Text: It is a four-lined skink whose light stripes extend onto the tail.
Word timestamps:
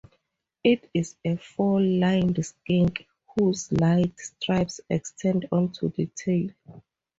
It 0.63 0.89
is 0.95 1.15
a 1.23 1.37
four-lined 1.37 2.43
skink 2.43 3.05
whose 3.37 3.71
light 3.71 4.19
stripes 4.19 4.81
extend 4.89 5.47
onto 5.51 5.91
the 5.91 6.07
tail. 6.15 6.49